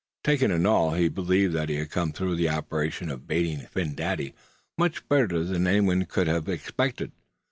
Taken 0.23 0.49
in 0.49 0.65
all, 0.65 0.95
he 0.95 1.09
believed 1.09 1.53
they 1.53 1.75
had 1.75 1.91
come 1.91 2.11
through 2.11 2.35
the 2.35 2.49
operation 2.49 3.11
of 3.11 3.27
baiting 3.27 3.59
Phin 3.67 3.95
Dady 3.95 4.33
much 4.75 5.07
better 5.07 5.43
than 5.43 5.67
any 5.67 5.81
one 5.81 6.05
could 6.05 6.25
have 6.25 6.49
expected. 6.49 7.11